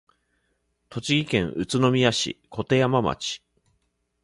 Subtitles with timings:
[0.89, 3.43] 栃木県宇都宮市鐺山町